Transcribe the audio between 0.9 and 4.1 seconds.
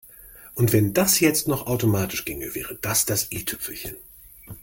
das jetzt noch automatisch ginge, wäre das das i-Tüpfelchen.